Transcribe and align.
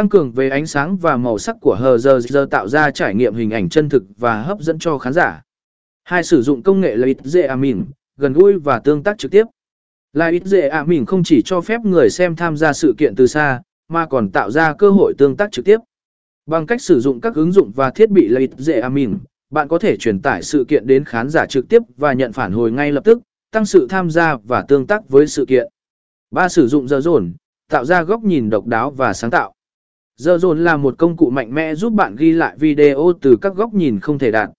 tăng 0.00 0.08
cường 0.08 0.32
về 0.32 0.48
ánh 0.48 0.66
sáng 0.66 0.96
và 0.96 1.16
màu 1.16 1.38
sắc 1.38 1.56
của 1.60 1.76
HRZ 1.80 2.46
tạo 2.46 2.68
ra 2.68 2.90
trải 2.90 3.14
nghiệm 3.14 3.34
hình 3.34 3.50
ảnh 3.50 3.68
chân 3.68 3.88
thực 3.88 4.04
và 4.18 4.42
hấp 4.42 4.60
dẫn 4.60 4.78
cho 4.78 4.98
khán 4.98 5.12
giả. 5.12 5.42
Hai 6.04 6.24
sử 6.24 6.42
dụng 6.42 6.62
công 6.62 6.80
nghệ 6.80 6.96
Light 6.96 7.24
dễ 7.24 7.42
à 7.42 7.48
amin, 7.48 7.84
gần 8.16 8.32
gũi 8.32 8.58
và 8.58 8.78
tương 8.78 9.02
tác 9.02 9.18
trực 9.18 9.30
tiếp. 9.30 9.44
Light 10.12 10.44
dễ 10.44 10.68
à 10.68 10.78
amin 10.78 11.06
không 11.06 11.22
chỉ 11.24 11.42
cho 11.44 11.60
phép 11.60 11.80
người 11.80 12.10
xem 12.10 12.36
tham 12.36 12.56
gia 12.56 12.72
sự 12.72 12.94
kiện 12.98 13.14
từ 13.16 13.26
xa, 13.26 13.62
mà 13.88 14.06
còn 14.06 14.30
tạo 14.30 14.50
ra 14.50 14.74
cơ 14.74 14.90
hội 14.90 15.14
tương 15.18 15.36
tác 15.36 15.52
trực 15.52 15.64
tiếp. 15.64 15.78
Bằng 16.46 16.66
cách 16.66 16.82
sử 16.82 17.00
dụng 17.00 17.20
các 17.20 17.34
ứng 17.34 17.52
dụng 17.52 17.72
và 17.74 17.90
thiết 17.90 18.10
bị 18.10 18.28
Light 18.28 18.58
dễ 18.58 18.80
à 18.80 18.82
amin, 18.82 19.18
bạn 19.50 19.68
có 19.68 19.78
thể 19.78 19.96
truyền 19.96 20.22
tải 20.22 20.42
sự 20.42 20.64
kiện 20.68 20.86
đến 20.86 21.04
khán 21.04 21.28
giả 21.28 21.46
trực 21.46 21.68
tiếp 21.68 21.82
và 21.96 22.12
nhận 22.12 22.32
phản 22.32 22.52
hồi 22.52 22.72
ngay 22.72 22.92
lập 22.92 23.04
tức, 23.04 23.20
tăng 23.52 23.66
sự 23.66 23.86
tham 23.90 24.10
gia 24.10 24.36
và 24.36 24.64
tương 24.68 24.86
tác 24.86 25.08
với 25.08 25.26
sự 25.26 25.44
kiện. 25.48 25.68
Ba 26.30 26.48
Sử 26.48 26.68
dụng 26.68 26.88
giờ 26.88 27.00
dồn, 27.00 27.32
tạo 27.70 27.84
ra 27.84 28.02
góc 28.02 28.22
nhìn 28.22 28.50
độc 28.50 28.66
đáo 28.66 28.90
và 28.90 29.12
sáng 29.12 29.30
tạo. 29.30 29.52
Giờ 30.20 30.38
dồn 30.38 30.64
là 30.64 30.76
một 30.76 30.94
công 30.98 31.16
cụ 31.16 31.30
mạnh 31.30 31.54
mẽ 31.54 31.74
giúp 31.74 31.92
bạn 31.92 32.16
ghi 32.16 32.32
lại 32.32 32.56
video 32.58 33.12
từ 33.20 33.36
các 33.40 33.54
góc 33.54 33.74
nhìn 33.74 34.00
không 34.00 34.18
thể 34.18 34.30
đạt. 34.30 34.50